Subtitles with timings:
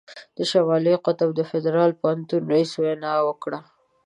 [0.37, 3.59] د شمالي قطب د فدرالي پوهنتون رييس وینا وکړه.